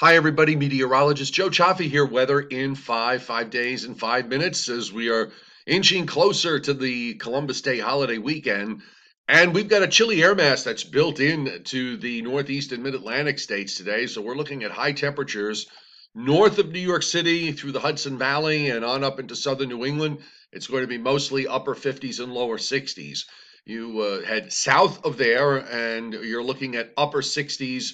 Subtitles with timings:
[0.00, 0.56] Hi, everybody.
[0.56, 2.06] Meteorologist Joe Cioffi here.
[2.06, 5.30] Weather in five, five days and five minutes as we are
[5.66, 8.80] inching closer to the Columbus Day holiday weekend.
[9.28, 12.94] And we've got a chilly air mass that's built in to the Northeast and Mid
[12.94, 14.06] Atlantic states today.
[14.06, 15.66] So we're looking at high temperatures
[16.14, 19.84] north of New York City through the Hudson Valley and on up into southern New
[19.84, 20.20] England.
[20.50, 23.26] It's going to be mostly upper 50s and lower 60s.
[23.66, 27.92] You uh, head south of there and you're looking at upper 60s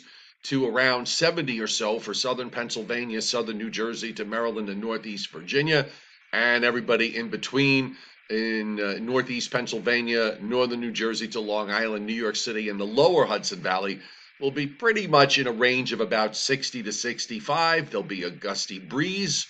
[0.48, 5.30] to around 70 or so for southern Pennsylvania, southern New Jersey to Maryland and northeast
[5.30, 5.86] Virginia,
[6.32, 7.96] and everybody in between
[8.30, 12.84] in uh, northeast Pennsylvania, northern New Jersey to Long Island, New York City, and the
[12.84, 14.00] lower Hudson Valley
[14.40, 17.90] will be pretty much in a range of about 60 to 65.
[17.90, 19.46] There'll be a gusty breeze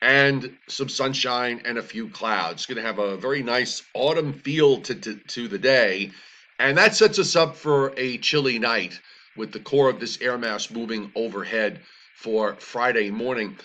[0.00, 2.66] and some sunshine and a few clouds.
[2.66, 6.12] Going to have a very nice autumn feel to, to, to the day.
[6.58, 9.00] And that sets us up for a chilly night
[9.36, 11.80] with the core of this air mass moving overhead
[12.14, 13.56] for Friday morning.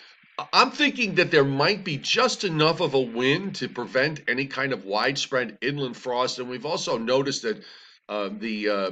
[0.51, 4.73] I'm thinking that there might be just enough of a wind to prevent any kind
[4.73, 6.39] of widespread inland frost.
[6.39, 7.63] And we've also noticed that
[8.09, 8.91] uh, the uh,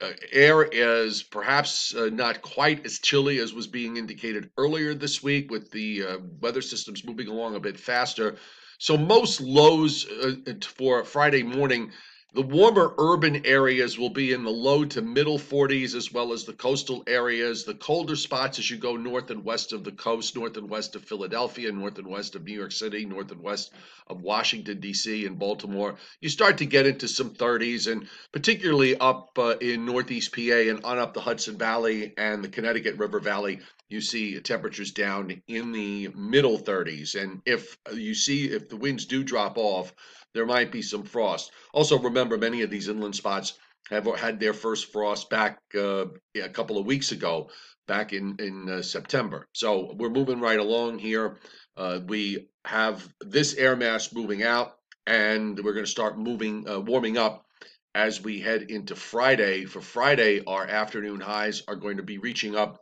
[0.00, 5.22] uh, air is perhaps uh, not quite as chilly as was being indicated earlier this
[5.22, 8.36] week with the uh, weather systems moving along a bit faster.
[8.78, 11.92] So most lows uh, for Friday morning
[12.32, 16.44] the warmer urban areas will be in the low to middle 40s, as well as
[16.44, 17.64] the coastal areas.
[17.64, 20.94] The colder spots as you go north and west of the coast, north and west
[20.94, 23.72] of Philadelphia, north and west of New York City, north and west
[24.06, 25.96] of Washington, D.C., and Baltimore.
[26.20, 30.84] You start to get into some 30s, and particularly up uh, in northeast PA and
[30.84, 35.72] on up the Hudson Valley and the Connecticut River Valley, you see temperatures down in
[35.72, 37.20] the middle 30s.
[37.20, 39.92] And if you see, if the winds do drop off,
[40.32, 41.50] there might be some frost.
[41.74, 43.58] Also, remember, many of these inland spots
[43.90, 47.50] have had their first frost back uh, a couple of weeks ago,
[47.88, 49.48] back in in uh, September.
[49.52, 51.40] So we're moving right along here.
[51.76, 56.78] Uh, we have this air mass moving out, and we're going to start moving, uh,
[56.78, 57.44] warming up
[57.92, 59.64] as we head into Friday.
[59.64, 62.80] For Friday, our afternoon highs are going to be reaching up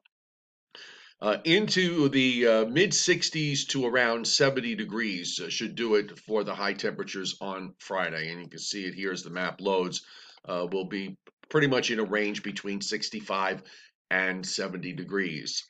[1.21, 6.45] uh, into the uh, mid 60s to around 70 degrees uh, should do it for
[6.45, 8.31] the high temperatures on Friday.
[8.31, 10.05] And you can see it here as the map loads.
[10.45, 11.17] Uh, will be
[11.51, 13.63] pretty much in a range between 65
[14.11, 15.69] and 70 degrees.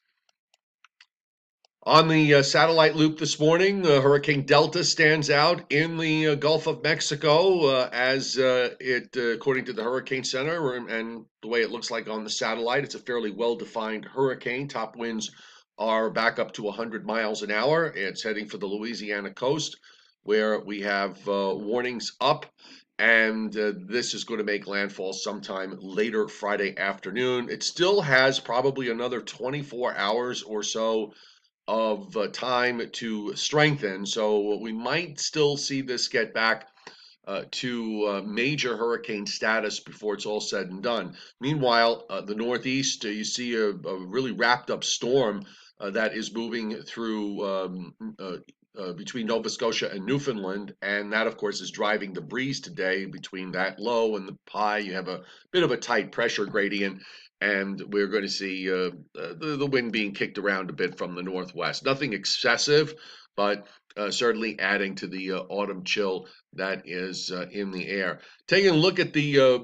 [1.88, 6.34] On the uh, satellite loop this morning, uh, Hurricane Delta stands out in the uh,
[6.34, 11.48] Gulf of Mexico uh, as uh, it, uh, according to the Hurricane Center and the
[11.48, 14.68] way it looks like on the satellite, it's a fairly well defined hurricane.
[14.68, 15.30] Top winds
[15.78, 17.86] are back up to 100 miles an hour.
[17.96, 19.78] It's heading for the Louisiana coast
[20.24, 22.44] where we have warnings up.
[22.98, 27.48] And this is going to make landfall sometime later Friday afternoon.
[27.48, 31.14] It still has probably another 24 hours or so
[31.68, 34.06] of uh, time to strengthen.
[34.06, 36.66] So we might still see this get back
[37.26, 41.14] uh, to uh, major hurricane status before it's all said and done.
[41.40, 45.44] Meanwhile, uh, the Northeast, uh, you see a, a, really wrapped up storm
[45.78, 47.94] uh, that is moving through um,
[48.96, 53.52] between Nova Scotia and Newfoundland, and that, of course, is driving the breeze today between
[53.52, 54.78] that low and the high.
[54.78, 57.02] You have a bit of a tight pressure gradient,
[57.40, 61.14] and we're going to see uh, the, the wind being kicked around a bit from
[61.14, 61.84] the northwest.
[61.84, 62.94] Nothing excessive,
[63.36, 63.66] but
[63.96, 68.20] uh, certainly adding to the uh, autumn chill that is uh, in the air.
[68.46, 69.58] Taking a look at the uh,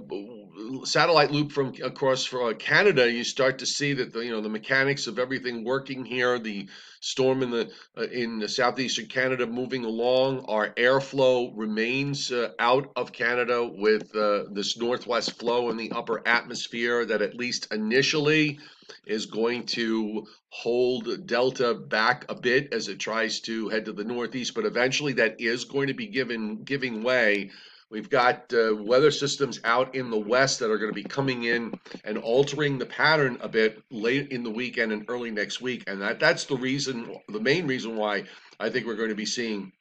[0.85, 4.49] satellite loop from across uh, Canada, you start to see that the you know the
[4.49, 6.39] mechanics of everything working here.
[6.39, 6.69] The
[7.01, 10.45] storm in the uh, in the southeastern Canada moving along.
[10.47, 14.13] Our airflow remains out of Canada with
[14.53, 18.59] this northwest flow in the upper atmosphere that at least initially
[19.07, 24.05] is going to hold Delta back a bit as it tries to head to the
[24.05, 27.51] northeast, but eventually that is going to be given giving way.
[27.91, 31.45] We've got uh, weather systems out in the west that are going to be coming
[31.45, 31.73] in
[32.05, 36.01] and altering the pattern a bit late in the weekend and early next week, and
[36.03, 38.25] that that's the reason, the main reason why
[38.59, 39.73] I think we're going to be seeing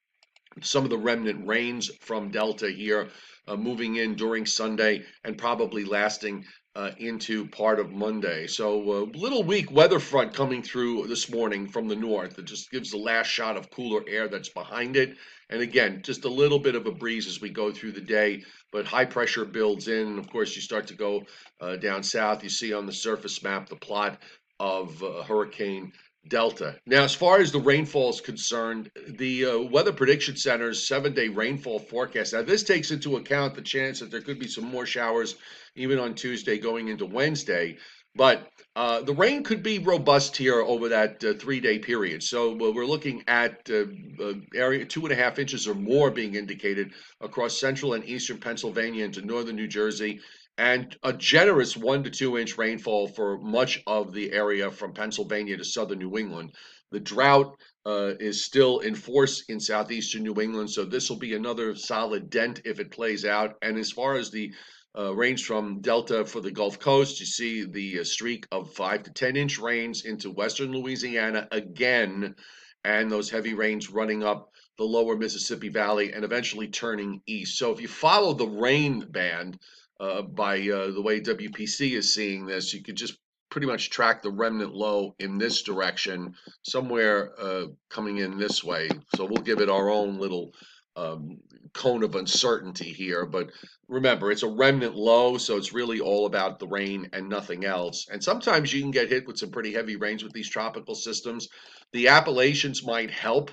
[0.61, 3.09] some of the remnant rains from Delta here
[3.47, 8.47] uh, moving in during Sunday and probably lasting uh, into part of Monday.
[8.47, 12.39] So a uh, little weak weather front coming through this morning from the north.
[12.39, 15.15] It just gives the last shot of cooler air that's behind it.
[15.49, 18.43] And again, just a little bit of a breeze as we go through the day,
[18.71, 20.17] but high pressure builds in.
[20.17, 21.23] Of course, you start to go
[21.61, 22.43] uh, down south.
[22.43, 24.19] You see on the surface map the plot
[24.59, 25.91] of uh, Hurricane
[26.27, 26.77] Delta.
[26.85, 31.27] Now, as far as the rainfall is concerned, the uh, Weather Prediction Center's seven day
[31.27, 32.33] rainfall forecast.
[32.33, 35.35] Now, this takes into account the chance that there could be some more showers
[35.75, 37.77] even on Tuesday going into Wednesday.
[38.15, 42.21] But uh, the rain could be robust here over that uh, three day period.
[42.23, 43.85] So we're looking at uh,
[44.23, 46.91] uh, area two and a half inches or more being indicated
[47.21, 50.21] across central and eastern Pennsylvania into northern New Jersey,
[50.57, 55.57] and a generous one to two inch rainfall for much of the area from Pennsylvania
[55.57, 56.53] to southern New England.
[56.91, 61.33] The drought uh, is still in force in southeastern New England, so this will be
[61.33, 63.55] another solid dent if it plays out.
[63.61, 64.53] And as far as the
[64.97, 67.19] uh, range from Delta for the Gulf Coast.
[67.19, 72.35] You see the uh, streak of five to 10 inch rains into western Louisiana again,
[72.83, 77.57] and those heavy rains running up the lower Mississippi Valley and eventually turning east.
[77.57, 79.59] So if you follow the rain band
[79.99, 83.17] uh, by uh, the way WPC is seeing this, you could just
[83.49, 88.89] pretty much track the remnant low in this direction, somewhere uh, coming in this way.
[89.15, 90.53] So we'll give it our own little
[90.95, 91.39] um,
[91.73, 93.25] cone of uncertainty here.
[93.25, 93.51] But
[93.87, 98.07] remember, it's a remnant low, so it's really all about the rain and nothing else.
[98.11, 101.47] And sometimes you can get hit with some pretty heavy rains with these tropical systems.
[101.91, 103.51] The Appalachians might help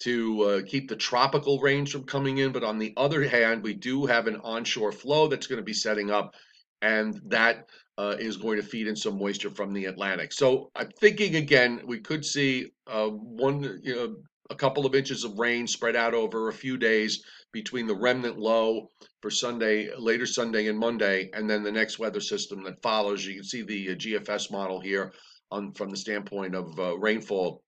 [0.00, 3.74] to uh, keep the tropical rains from coming in, but on the other hand, we
[3.74, 6.34] do have an onshore flow that's going to be setting up,
[6.82, 7.68] and that
[7.98, 10.32] uh, is going to feed in some moisture from the Atlantic.
[10.32, 14.16] So I'm thinking again, we could see uh, one, you know,
[14.50, 17.22] a couple of inches of rain spread out over a few days
[17.52, 18.88] between the remnant low
[19.20, 23.26] for Sunday, later Sunday and Monday, and then the next weather system that follows.
[23.26, 25.12] You can see the uh, GFS model here
[25.50, 27.62] on from the standpoint of uh, rainfall.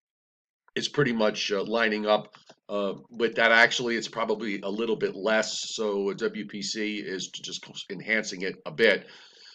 [0.74, 2.34] It's pretty much uh, lining up
[2.68, 3.50] uh, with that.
[3.52, 5.74] Actually, it's probably a little bit less.
[5.74, 9.06] So WPC is just enhancing it a bit.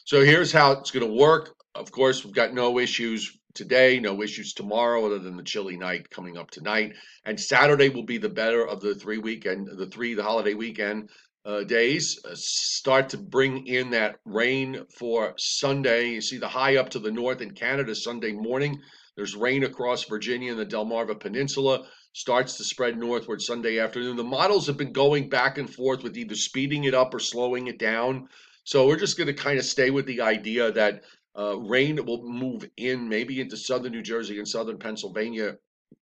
[0.05, 1.55] So here's how it's going to work.
[1.73, 6.09] Of course, we've got no issues today, no issues tomorrow, other than the chilly night
[6.09, 6.93] coming up tonight.
[7.25, 11.09] And Saturday will be the better of the three weekend, the three, the holiday weekend
[11.45, 12.19] uh, days.
[12.25, 16.09] Uh, start to bring in that rain for Sunday.
[16.09, 18.81] You see the high up to the north in Canada Sunday morning.
[19.15, 21.87] There's rain across Virginia and the Delmarva Peninsula.
[22.13, 24.15] Starts to spread northward Sunday afternoon.
[24.15, 27.67] The models have been going back and forth with either speeding it up or slowing
[27.67, 28.29] it down.
[28.63, 31.03] So we're just going to kind of stay with the idea that
[31.37, 35.57] uh, rain will move in maybe into southern New Jersey and southern Pennsylvania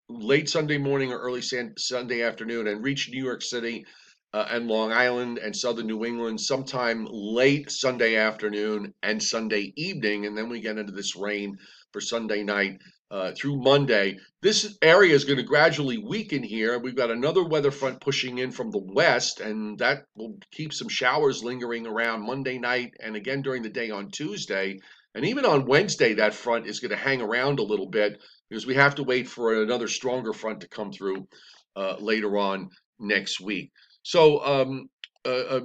[0.08, 3.86] late Sunday morning or early Sunday afternoon and reach New York City
[4.34, 10.26] uh, and Long Island and southern New England sometime late Sunday afternoon and Sunday evening.
[10.26, 11.58] And then we get into this rain
[11.92, 12.80] for Sunday night
[13.12, 14.16] uh, through Monday.
[14.40, 16.78] This area is going to gradually weaken here.
[16.78, 20.88] We've got another weather front pushing in from the west, and that will keep some
[20.88, 24.78] showers lingering around Monday night and again during the day on Tuesday.
[25.14, 28.18] And even on Wednesday, that front is going to hang around a little bit
[28.48, 31.28] because we have to wait for another stronger front to come through
[31.76, 33.70] uh, later on next week.
[34.02, 34.88] So, um,
[35.24, 35.60] a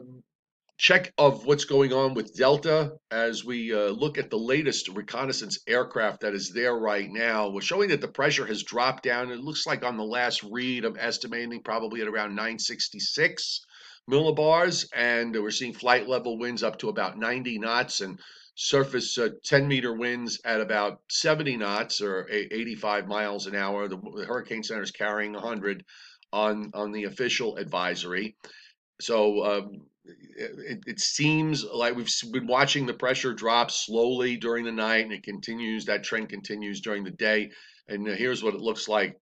[0.77, 5.59] check of what's going on with Delta as we uh, look at the latest reconnaissance
[5.67, 7.49] aircraft that is there right now.
[7.49, 9.31] We're showing that the pressure has dropped down.
[9.31, 13.65] It looks like on the last read, I'm estimating probably at around 966
[14.09, 18.19] millibars, and we're seeing flight level winds up to about 90 knots and
[18.53, 23.87] surface uh, 10 meter winds at about 70 knots or 85 miles an hour.
[23.87, 25.83] The, the Hurricane Center is carrying 100
[26.33, 28.35] on on the official advisory.
[28.99, 29.81] So um,
[30.37, 35.11] it, it, seems like we've been watching the pressure drop slowly during the night, and
[35.11, 35.85] it continues.
[35.85, 37.51] That trend continues during the day.
[37.87, 39.19] And uh, here's what it looks like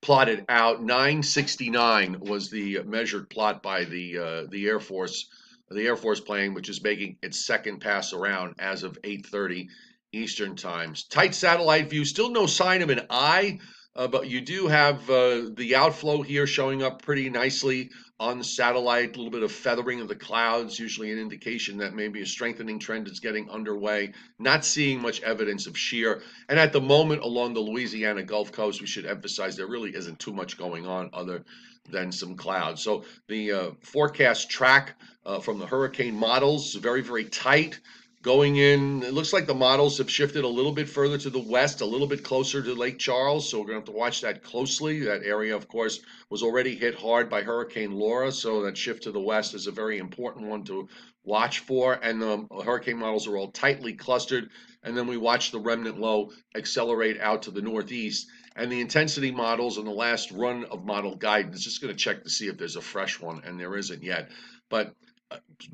[0.00, 0.82] plotted out.
[0.82, 5.28] 969 was the measured plot by the uh, the Air Force
[5.70, 9.68] the Air Force plane, which is making its second pass around as of 8:30
[10.12, 11.04] Eastern times.
[11.04, 13.60] Tight satellite view, still no sign of an eye,
[13.96, 18.44] uh, but you do have uh, the outflow here showing up pretty nicely on the
[18.44, 19.14] satellite.
[19.14, 22.78] A little bit of feathering of the clouds, usually an indication that maybe a strengthening
[22.78, 24.12] trend is getting underway.
[24.38, 28.80] Not seeing much evidence of shear, and at the moment along the Louisiana Gulf Coast,
[28.80, 31.44] we should emphasize there really isn't too much going on other
[31.90, 32.82] than some clouds.
[32.82, 34.94] So the uh, forecast track
[35.26, 37.80] uh, from the hurricane models very, very tight.
[38.22, 41.38] Going in, it looks like the models have shifted a little bit further to the
[41.38, 43.48] west, a little bit closer to Lake Charles.
[43.48, 45.00] So we're going to have to watch that closely.
[45.00, 48.30] That area, of course, was already hit hard by Hurricane Laura.
[48.30, 50.86] So that shift to the west is a very important one to
[51.24, 51.94] watch for.
[51.94, 54.50] And the hurricane models are all tightly clustered.
[54.82, 59.30] And then we watch the remnant low accelerate out to the northeast and the intensity
[59.30, 62.58] models and the last run of model guidance just going to check to see if
[62.58, 64.28] there's a fresh one and there isn't yet
[64.68, 64.94] but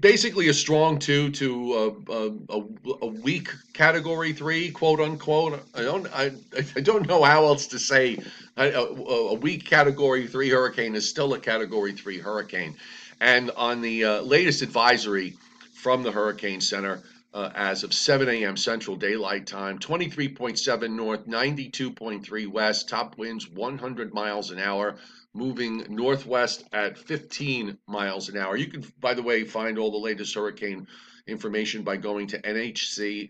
[0.01, 1.73] basically a strong two to
[2.09, 2.63] uh, a,
[3.03, 6.31] a, weak category three quote unquote i don't i,
[6.77, 8.19] I don't know how else to say
[8.57, 12.77] a, a weak category three hurricane is still a category three hurricane
[13.21, 15.35] and on the uh, latest advisory
[15.75, 18.57] from the hurricane center uh, as of 7 a.m.
[18.57, 24.97] Central Daylight Time, 23.7 north, 92.3 west, top winds 100 miles an hour,
[25.37, 28.57] moving northwest at 15 miles an hour.
[28.57, 30.87] You can, by the way, find all the latest hurricane
[31.27, 33.29] information by going to nhc.noaa.gov.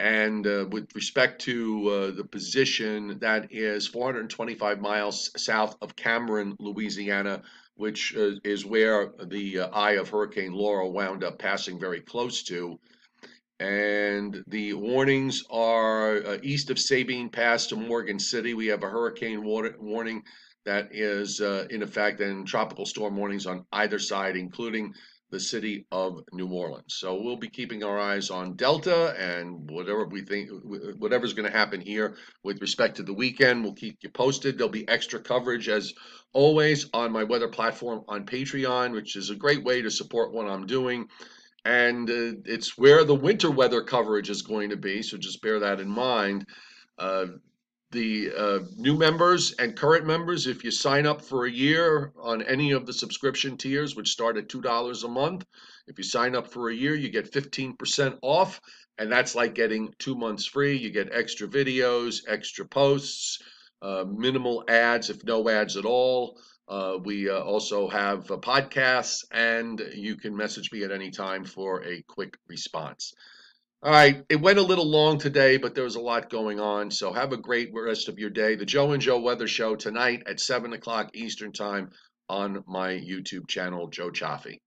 [0.00, 6.56] And uh, with respect to uh, the position, that is 425 miles south of Cameron,
[6.58, 7.42] Louisiana,
[7.76, 12.42] which uh, is where the uh, eye of Hurricane Laura wound up passing very close
[12.44, 12.80] to.
[13.60, 18.54] And the warnings are uh, east of Sabine Pass to Morgan City.
[18.54, 20.22] We have a hurricane warning
[20.64, 24.94] that is uh, in effect, and tropical storm warnings on either side, including
[25.30, 26.94] the city of New Orleans.
[26.94, 30.50] So we'll be keeping our eyes on Delta and whatever we think,
[30.98, 33.64] whatever's going to happen here with respect to the weekend.
[33.64, 34.58] We'll keep you posted.
[34.58, 35.94] There'll be extra coverage as
[36.34, 40.46] always on my weather platform on Patreon, which is a great way to support what
[40.46, 41.08] I'm doing.
[41.64, 45.02] And uh, it's where the winter weather coverage is going to be.
[45.02, 46.46] So just bear that in mind.
[46.98, 47.26] Uh,
[47.92, 52.42] the uh, new members and current members, if you sign up for a year on
[52.42, 55.44] any of the subscription tiers, which start at $2 a month,
[55.86, 58.60] if you sign up for a year, you get 15% off.
[58.98, 60.76] And that's like getting two months free.
[60.76, 63.38] You get extra videos, extra posts,
[63.80, 66.38] uh, minimal ads, if no ads at all.
[66.68, 71.84] Uh, we uh, also have podcasts, and you can message me at any time for
[71.84, 73.12] a quick response.
[73.82, 76.90] All right, it went a little long today, but there was a lot going on.
[76.92, 78.54] So have a great rest of your day.
[78.54, 81.90] The Joe and Joe Weather Show tonight at 7 o'clock Eastern Time
[82.28, 84.60] on my YouTube channel, Joe Cioffi.